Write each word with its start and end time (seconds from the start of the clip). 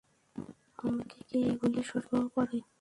আমাদের 0.79 1.21
কে 1.27 1.37
এগুলি 1.49 1.81
সরবরাহ 1.89 2.25
করে? 2.35 2.57